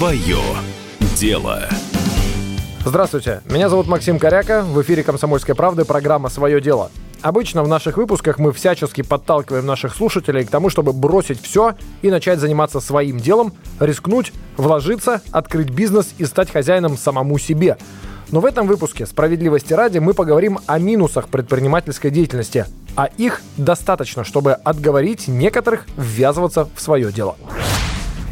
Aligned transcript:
Свое 0.00 0.38
дело. 1.14 1.68
Здравствуйте, 2.86 3.42
меня 3.44 3.68
зовут 3.68 3.86
Максим 3.86 4.18
Коряка, 4.18 4.62
в 4.62 4.80
эфире 4.80 5.02
«Комсомольской 5.02 5.54
правды» 5.54 5.84
программа 5.84 6.30
«Свое 6.30 6.62
дело». 6.62 6.90
Обычно 7.20 7.62
в 7.62 7.68
наших 7.68 7.98
выпусках 7.98 8.38
мы 8.38 8.52
всячески 8.52 9.02
подталкиваем 9.02 9.66
наших 9.66 9.94
слушателей 9.94 10.46
к 10.46 10.48
тому, 10.48 10.70
чтобы 10.70 10.94
бросить 10.94 11.42
все 11.42 11.74
и 12.00 12.10
начать 12.10 12.38
заниматься 12.38 12.80
своим 12.80 13.18
делом, 13.18 13.52
рискнуть, 13.78 14.32
вложиться, 14.56 15.20
открыть 15.32 15.68
бизнес 15.68 16.14
и 16.16 16.24
стать 16.24 16.50
хозяином 16.50 16.96
самому 16.96 17.36
себе. 17.36 17.76
Но 18.30 18.40
в 18.40 18.46
этом 18.46 18.66
выпуске 18.68 19.04
«Справедливости 19.04 19.74
ради» 19.74 19.98
мы 19.98 20.14
поговорим 20.14 20.60
о 20.64 20.78
минусах 20.78 21.28
предпринимательской 21.28 22.10
деятельности, 22.10 22.64
а 22.96 23.10
их 23.18 23.42
достаточно, 23.58 24.24
чтобы 24.24 24.54
отговорить 24.54 25.28
некоторых 25.28 25.84
ввязываться 25.98 26.66
в 26.74 26.80
свое 26.80 27.12
дело. 27.12 27.36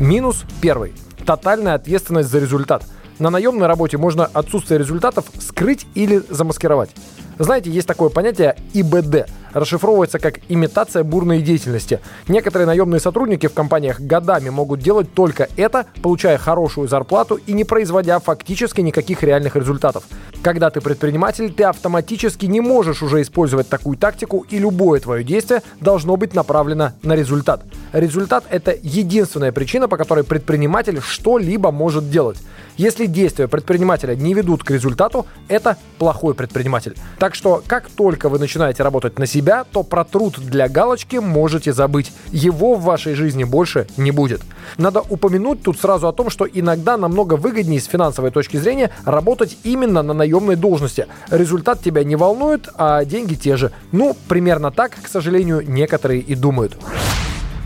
Минус 0.00 0.42
первый. 0.60 0.92
Тотальная 1.26 1.74
ответственность 1.74 2.30
за 2.30 2.38
результат. 2.38 2.84
На 3.18 3.30
наемной 3.30 3.66
работе 3.66 3.98
можно 3.98 4.24
отсутствие 4.24 4.78
результатов 4.78 5.26
скрыть 5.40 5.86
или 5.94 6.22
замаскировать. 6.28 6.90
Знаете, 7.38 7.70
есть 7.70 7.86
такое 7.86 8.08
понятие 8.08 8.56
ИБД– 8.74 9.28
расшифровывается 9.52 10.18
как 10.18 10.40
имитация 10.48 11.04
бурной 11.04 11.42
деятельности. 11.42 12.00
Некоторые 12.28 12.66
наемные 12.66 13.00
сотрудники 13.00 13.46
в 13.46 13.54
компаниях 13.54 14.00
годами 14.00 14.50
могут 14.50 14.80
делать 14.80 15.12
только 15.12 15.48
это, 15.56 15.86
получая 16.02 16.38
хорошую 16.38 16.88
зарплату 16.88 17.38
и 17.46 17.52
не 17.52 17.64
производя 17.64 18.18
фактически 18.18 18.80
никаких 18.80 19.22
реальных 19.22 19.56
результатов. 19.56 20.04
Когда 20.42 20.70
ты 20.70 20.80
предприниматель, 20.80 21.52
ты 21.52 21.64
автоматически 21.64 22.46
не 22.46 22.60
можешь 22.60 23.02
уже 23.02 23.22
использовать 23.22 23.68
такую 23.68 23.96
тактику, 23.96 24.44
и 24.50 24.58
любое 24.58 25.00
твое 25.00 25.24
действие 25.24 25.62
должно 25.80 26.16
быть 26.16 26.34
направлено 26.34 26.92
на 27.02 27.14
результат. 27.14 27.62
Результат– 27.92 28.44
это 28.50 28.76
единственная 28.82 29.52
причина, 29.52 29.88
по 29.88 29.96
которой 29.96 30.24
предприниматель 30.24 31.00
что-либо 31.00 31.70
может 31.70 32.10
делать. 32.10 32.38
Если 32.76 33.06
действия 33.06 33.48
предпринимателя 33.48 34.14
не 34.14 34.34
ведут 34.34 34.64
к 34.64 34.70
результату, 34.70 35.26
это 35.48 35.76
плохой 35.98 36.34
предприниматель. 36.34 36.96
Так 37.18 37.34
что, 37.34 37.62
как 37.66 37.88
только 37.90 38.28
вы 38.28 38.38
начинаете 38.38 38.82
работать 38.82 39.18
на 39.18 39.26
себя, 39.26 39.41
то 39.70 39.82
про 39.82 40.04
труд 40.04 40.38
для 40.38 40.68
галочки 40.68 41.16
можете 41.16 41.72
забыть. 41.72 42.12
Его 42.30 42.74
в 42.74 42.82
вашей 42.82 43.14
жизни 43.14 43.44
больше 43.44 43.86
не 43.96 44.10
будет. 44.10 44.42
Надо 44.78 45.00
упомянуть 45.00 45.62
тут 45.62 45.78
сразу 45.78 46.08
о 46.08 46.12
том, 46.12 46.30
что 46.30 46.46
иногда 46.46 46.96
намного 46.96 47.34
выгоднее 47.34 47.80
с 47.80 47.86
финансовой 47.86 48.30
точки 48.30 48.56
зрения 48.56 48.90
работать 49.04 49.58
именно 49.64 50.02
на 50.02 50.14
наемной 50.14 50.56
должности. 50.56 51.06
Результат 51.30 51.82
тебя 51.82 52.04
не 52.04 52.16
волнует, 52.16 52.68
а 52.74 53.04
деньги 53.04 53.34
те 53.34 53.56
же. 53.56 53.72
Ну, 53.90 54.16
примерно 54.28 54.70
так, 54.70 54.92
к 55.02 55.08
сожалению, 55.08 55.62
некоторые 55.66 56.20
и 56.20 56.34
думают. 56.34 56.76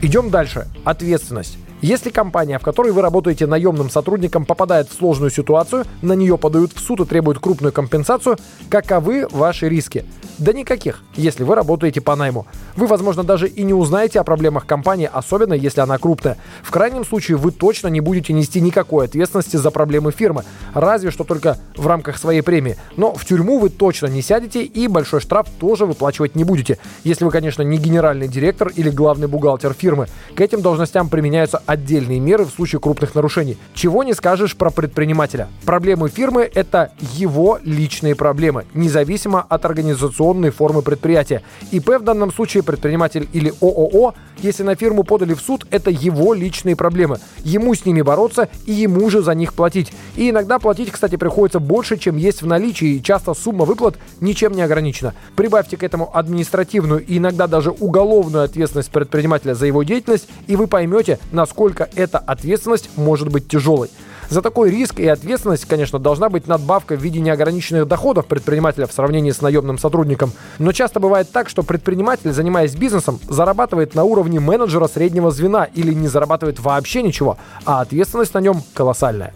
Идем 0.03 0.31
дальше. 0.31 0.67
Ответственность. 0.85 1.59
Если 1.83 2.09
компания, 2.09 2.59
в 2.59 2.63
которой 2.63 2.93
вы 2.93 3.03
работаете 3.03 3.47
наемным 3.47 3.91
сотрудником, 3.91 4.47
попадает 4.47 4.89
в 4.89 4.95
сложную 4.95 5.31
ситуацию, 5.31 5.85
на 6.01 6.15
нее 6.15 6.39
подают 6.39 6.73
в 6.73 6.81
суд 6.81 7.01
и 7.01 7.05
требуют 7.05 7.39
крупную 7.39 7.73
компенсацию, 7.73 8.39
каковы 8.71 9.29
ваши 9.31 9.69
риски? 9.69 10.07
Да 10.39 10.53
никаких, 10.53 11.03
если 11.15 11.45
вы 11.45 11.55
работаете 11.55 12.03
по 12.03 12.15
найму. 12.15 12.47
Вы, 12.77 12.87
возможно, 12.87 13.25
даже 13.25 13.49
и 13.49 13.63
не 13.63 13.73
узнаете 13.73 14.21
о 14.21 14.25
проблемах 14.25 14.67
компании, 14.67 15.09
особенно 15.11 15.55
если 15.55 15.81
она 15.81 15.97
крупная. 15.97 16.37
В 16.63 16.71
крайнем 16.71 17.07
случае, 17.07 17.39
вы 17.39 17.53
точно 17.53 17.89
не 17.89 18.01
будете 18.01 18.35
нести 18.35 18.61
никакой 18.61 19.07
ответственности 19.07 19.57
за 19.57 19.71
проблемы 19.71 20.13
фирмы, 20.13 20.45
разве 20.75 21.11
что 21.11 21.25
только 21.25 21.59
в 21.75 21.87
рамках 21.87 22.19
своей 22.19 22.43
премии. 22.43 22.77
Но 22.97 23.15
в 23.15 23.25
тюрьму 23.25 23.59
вы 23.59 23.71
точно 23.71 24.07
не 24.09 24.21
сядете 24.21 24.63
и 24.63 24.89
большой 24.89 25.21
штраф 25.21 25.49
тоже 25.59 25.87
выплачивать 25.87 26.35
не 26.35 26.45
будете, 26.45 26.79
если 27.03 27.25
вы, 27.25 27.31
конечно, 27.31 27.63
не 27.63 27.79
генеральный 27.79 28.29
директор 28.29 28.69
или 28.69 28.91
главный 28.91 29.29
бухгалтер 29.29 29.73
фирмы. 29.73 30.07
К 30.35 30.41
этим 30.43 30.61
должностям 30.61 31.09
применяются 31.09 31.63
отдельные 31.67 32.21
меры 32.21 32.45
в 32.45 32.51
случае 32.51 32.81
крупных 32.81 33.15
нарушений. 33.15 33.59
Чего 33.75 34.05
не 34.05 34.15
скажешь 34.15 34.57
про 34.57 34.71
предпринимателя. 34.71 35.49
Проблемы 35.65 36.09
фирмы– 36.09 36.51
это 36.55 36.93
его 37.13 37.59
личные 37.63 38.15
проблемы, 38.15 38.65
независимо 38.75 39.45
от 39.49 39.65
организационной 39.65 40.51
формы 40.51 40.83
предприятия. 40.83 41.43
ИП 41.71 41.99
в 41.99 42.03
данном 42.03 42.33
случае 42.33 42.63
предприниматель 42.63 43.29
или 43.33 43.53
ООО, 43.61 44.15
если 44.39 44.63
на 44.63 44.75
фирму 44.75 45.03
подали 45.03 45.35
в 45.35 45.41
суд, 45.41 45.67
это 45.71 45.91
его 45.91 46.35
личные 46.35 46.77
проблемы. 46.77 47.19
Ему 47.39 47.75
с 47.75 47.85
ними 47.85 48.03
бороться 48.03 48.49
и 48.67 48.73
ему 48.73 49.09
же 49.11 49.23
за 49.23 49.35
них 49.35 49.55
платить. 49.55 49.93
И 50.15 50.31
иногда 50.31 50.59
платить, 50.59 50.91
кстати, 50.91 51.17
приходится 51.17 51.59
больше, 51.59 51.97
чем 51.97 52.17
есть 52.17 52.43
в 52.43 52.47
наличии, 52.47 52.97
и 52.97 53.03
часто 53.03 53.35
сумма 53.35 53.65
выплат 53.65 53.97
ничем 54.21 54.53
не 54.53 54.63
ограничена. 54.63 55.15
Прибавьте 55.35 55.77
к 55.77 55.83
этому 55.83 56.11
административную 56.17 57.05
и 57.05 57.19
иногда 57.19 57.47
даже 57.47 57.71
уголовную 57.71 58.45
ответственность 58.45 58.91
предпринимателя 58.91 59.55
за 59.55 59.67
его 59.67 59.83
деятельность, 59.83 60.29
и 60.47 60.57
вы 60.57 60.67
поймете, 60.67 61.19
насколько 61.57 61.89
эта 61.97 62.19
ответственность 62.19 62.91
может 62.97 63.29
быть 63.31 63.49
тяжелой. 63.49 63.89
За 64.29 64.43
такой 64.43 64.71
риск 64.71 65.01
и 65.01 65.07
ответственность, 65.07 65.65
конечно, 65.65 65.99
должна 65.99 66.29
быть 66.29 66.47
надбавка 66.47 66.97
в 66.97 67.01
виде 67.01 67.19
неограниченных 67.21 67.89
доходов 67.89 68.27
предпринимателя 68.27 68.87
в 68.87 68.93
сравнении 68.93 69.31
с 69.31 69.41
наемным 69.41 69.79
сотрудником. 69.79 70.33
Но 70.59 70.73
часто 70.73 71.01
бывает 71.01 71.31
так, 71.33 71.49
что 71.49 71.63
предприниматель, 71.63 72.31
занимаясь 72.33 72.75
бизнесом, 72.75 73.21
зарабатывает 73.27 73.95
на 73.95 74.05
уровне 74.05 74.39
менеджера 74.39 74.87
среднего 74.87 75.31
звена 75.31 75.65
или 75.65 75.95
не 75.95 76.09
зарабатывает 76.09 76.61
вообще 76.61 77.03
ничего, 77.03 77.39
а 77.65 77.81
ответственность 77.81 78.35
на 78.35 78.41
нем 78.41 78.63
колоссальная. 78.75 79.33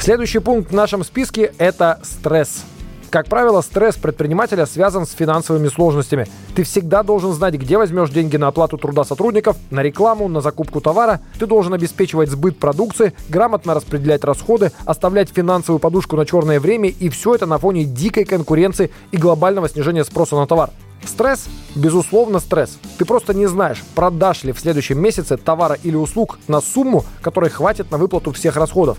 Следующий 0.00 0.40
пункт 0.40 0.72
в 0.72 0.74
нашем 0.74 1.04
списке– 1.04 1.52
это 1.58 2.00
стресс. 2.02 2.64
Как 3.10 3.26
правило, 3.26 3.62
стресс 3.62 3.96
предпринимателя 3.96 4.66
связан 4.66 5.06
с 5.06 5.12
финансовыми 5.12 5.68
сложностями. 5.68 6.26
Ты 6.54 6.62
всегда 6.64 7.02
должен 7.02 7.32
знать, 7.32 7.54
где 7.54 7.78
возьмешь 7.78 8.10
деньги 8.10 8.36
на 8.36 8.48
оплату 8.48 8.76
труда 8.76 9.04
сотрудников, 9.04 9.56
на 9.70 9.82
рекламу, 9.82 10.28
на 10.28 10.42
закупку 10.42 10.82
товара. 10.82 11.20
Ты 11.38 11.46
должен 11.46 11.72
обеспечивать 11.72 12.28
сбыт 12.28 12.58
продукции, 12.58 13.14
грамотно 13.30 13.72
распределять 13.72 14.24
расходы, 14.24 14.72
оставлять 14.84 15.30
финансовую 15.30 15.78
подушку 15.78 16.16
на 16.16 16.26
черное 16.26 16.60
время 16.60 16.90
и 16.90 17.08
все 17.08 17.34
это 17.34 17.46
на 17.46 17.56
фоне 17.56 17.84
дикой 17.84 18.26
конкуренции 18.26 18.90
и 19.10 19.16
глобального 19.16 19.70
снижения 19.70 20.04
спроса 20.04 20.36
на 20.36 20.46
товар. 20.46 20.70
Стресс? 21.06 21.46
Безусловно, 21.74 22.40
стресс. 22.40 22.78
Ты 22.98 23.06
просто 23.06 23.32
не 23.32 23.46
знаешь, 23.46 23.82
продашь 23.94 24.44
ли 24.44 24.52
в 24.52 24.60
следующем 24.60 25.00
месяце 25.00 25.38
товара 25.38 25.78
или 25.82 25.96
услуг 25.96 26.38
на 26.46 26.60
сумму, 26.60 27.04
которой 27.22 27.48
хватит 27.48 27.90
на 27.90 27.96
выплату 27.96 28.32
всех 28.32 28.56
расходов. 28.56 28.98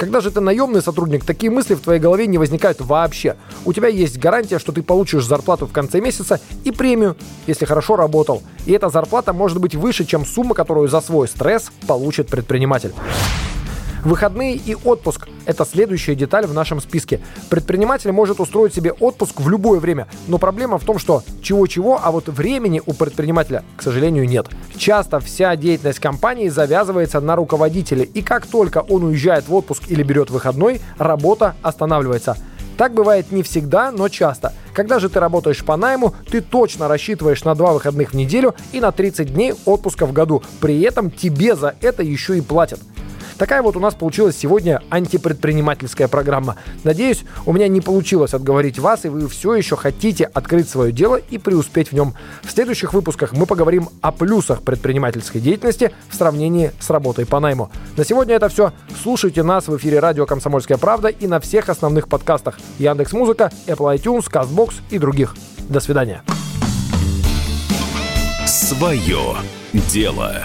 Когда 0.00 0.22
же 0.22 0.30
ты 0.30 0.40
наемный 0.40 0.80
сотрудник, 0.80 1.26
такие 1.26 1.52
мысли 1.52 1.74
в 1.74 1.80
твоей 1.80 2.00
голове 2.00 2.26
не 2.26 2.38
возникают 2.38 2.80
вообще. 2.80 3.36
У 3.66 3.74
тебя 3.74 3.88
есть 3.88 4.18
гарантия, 4.18 4.58
что 4.58 4.72
ты 4.72 4.82
получишь 4.82 5.26
зарплату 5.26 5.66
в 5.66 5.72
конце 5.72 6.00
месяца 6.00 6.40
и 6.64 6.70
премию, 6.70 7.18
если 7.46 7.66
хорошо 7.66 7.96
работал. 7.96 8.42
И 8.64 8.72
эта 8.72 8.88
зарплата 8.88 9.34
может 9.34 9.60
быть 9.60 9.74
выше, 9.74 10.06
чем 10.06 10.24
сумма, 10.24 10.54
которую 10.54 10.88
за 10.88 11.02
свой 11.02 11.28
стресс 11.28 11.70
получит 11.86 12.28
предприниматель. 12.28 12.94
Выходные 14.04 14.56
и 14.56 14.74
отпуск– 14.74 15.28
это 15.46 15.66
следующая 15.66 16.14
деталь 16.14 16.46
в 16.46 16.54
нашем 16.54 16.80
списке. 16.80 17.20
Предприниматель 17.50 18.12
может 18.12 18.40
устроить 18.40 18.74
себе 18.74 18.92
отпуск 18.92 19.40
в 19.40 19.48
любое 19.48 19.78
время, 19.78 20.08
но 20.26 20.38
проблема 20.38 20.78
в 20.78 20.84
том, 20.84 20.98
что 20.98 21.22
чего-чего, 21.42 22.00
а 22.02 22.10
вот 22.10 22.28
времени 22.28 22.80
у 22.86 22.94
предпринимателя, 22.94 23.62
к 23.76 23.82
сожалению, 23.82 24.26
нет. 24.26 24.46
Часто 24.76 25.20
вся 25.20 25.54
деятельность 25.54 25.98
компании 25.98 26.48
завязывается 26.48 27.20
на 27.20 27.36
руководителе, 27.36 28.04
и 28.04 28.22
как 28.22 28.46
только 28.46 28.78
он 28.78 29.04
уезжает 29.04 29.48
в 29.48 29.54
отпуск 29.54 29.82
или 29.88 30.02
берет 30.02 30.30
выходной, 30.30 30.80
работа 30.96 31.54
останавливается. 31.62 32.36
Так 32.78 32.94
бывает 32.94 33.30
не 33.30 33.42
всегда, 33.42 33.92
но 33.92 34.08
часто. 34.08 34.54
Когда 34.72 34.98
же 34.98 35.10
ты 35.10 35.20
работаешь 35.20 35.62
по 35.62 35.76
найму, 35.76 36.14
ты 36.30 36.40
точно 36.40 36.88
рассчитываешь 36.88 37.44
на 37.44 37.54
два 37.54 37.74
выходных 37.74 38.12
в 38.12 38.16
неделю 38.16 38.54
и 38.72 38.80
на 38.80 38.90
30 38.90 39.34
дней 39.34 39.52
отпуска 39.66 40.06
в 40.06 40.14
году. 40.14 40.42
При 40.60 40.80
этом 40.80 41.10
тебе 41.10 41.54
за 41.54 41.74
это 41.82 42.02
еще 42.02 42.38
и 42.38 42.40
платят. 42.40 42.80
Такая 43.40 43.62
вот 43.62 43.74
у 43.74 43.80
нас 43.80 43.94
получилась 43.94 44.36
сегодня 44.36 44.82
антипредпринимательская 44.90 46.08
программа. 46.08 46.56
Надеюсь, 46.84 47.24
у 47.46 47.54
меня 47.54 47.68
не 47.68 47.80
получилось 47.80 48.34
отговорить 48.34 48.78
вас, 48.78 49.06
и 49.06 49.08
вы 49.08 49.26
все 49.30 49.54
еще 49.54 49.76
хотите 49.76 50.24
открыть 50.24 50.68
свое 50.68 50.92
дело 50.92 51.16
и 51.16 51.38
преуспеть 51.38 51.88
в 51.88 51.94
нем. 51.94 52.12
В 52.42 52.50
следующих 52.50 52.92
выпусках 52.92 53.32
мы 53.32 53.46
поговорим 53.46 53.88
о 54.02 54.12
плюсах 54.12 54.60
предпринимательской 54.60 55.40
деятельности 55.40 55.90
в 56.10 56.16
сравнении 56.16 56.72
с 56.80 56.90
работой 56.90 57.24
по 57.24 57.40
найму. 57.40 57.70
На 57.96 58.04
сегодня 58.04 58.34
это 58.34 58.50
все. 58.50 58.74
Слушайте 59.02 59.42
нас 59.42 59.68
в 59.68 59.76
эфире 59.78 60.00
радио 60.00 60.26
«Комсомольская 60.26 60.76
правда» 60.76 61.08
и 61.08 61.26
на 61.26 61.40
всех 61.40 61.70
основных 61.70 62.08
подкастах 62.08 62.58
Яндекс 62.78 63.14
Музыка, 63.14 63.50
Apple 63.66 63.96
iTunes, 63.96 64.30
CastBox 64.30 64.74
и 64.90 64.98
других. 64.98 65.34
До 65.66 65.80
свидания. 65.80 66.22
Свое 68.44 69.36
дело. 69.72 70.44